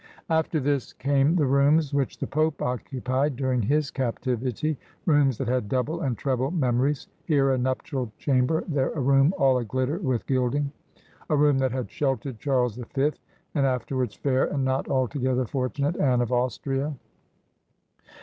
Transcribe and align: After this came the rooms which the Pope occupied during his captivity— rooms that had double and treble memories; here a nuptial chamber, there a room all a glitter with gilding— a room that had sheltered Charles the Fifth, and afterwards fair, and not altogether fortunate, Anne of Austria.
After 0.31 0.59
this 0.59 0.93
came 0.93 1.35
the 1.35 1.45
rooms 1.45 1.93
which 1.93 2.17
the 2.17 2.25
Pope 2.25 2.59
occupied 2.63 3.35
during 3.35 3.61
his 3.61 3.91
captivity— 3.91 4.75
rooms 5.05 5.37
that 5.37 5.47
had 5.47 5.69
double 5.69 6.01
and 6.01 6.17
treble 6.17 6.49
memories; 6.49 7.07
here 7.23 7.51
a 7.51 7.57
nuptial 7.59 8.11
chamber, 8.17 8.63
there 8.67 8.89
a 8.93 8.99
room 8.99 9.31
all 9.37 9.59
a 9.59 9.63
glitter 9.63 9.99
with 9.99 10.25
gilding— 10.25 10.71
a 11.29 11.35
room 11.37 11.59
that 11.59 11.71
had 11.71 11.91
sheltered 11.91 12.39
Charles 12.39 12.75
the 12.77 12.85
Fifth, 12.87 13.19
and 13.53 13.63
afterwards 13.67 14.15
fair, 14.15 14.45
and 14.45 14.65
not 14.65 14.89
altogether 14.89 15.45
fortunate, 15.45 15.95
Anne 15.97 16.21
of 16.21 16.31
Austria. 16.31 16.95